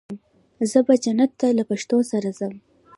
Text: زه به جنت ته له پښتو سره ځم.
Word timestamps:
زه 0.71 0.79
به 0.87 0.93
جنت 1.03 1.31
ته 1.39 1.47
له 1.57 1.63
پښتو 1.69 1.97
سره 2.11 2.29
ځم. 2.37 2.53